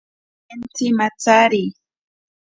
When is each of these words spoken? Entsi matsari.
Entsi 0.53 0.85
matsari. 0.97 1.63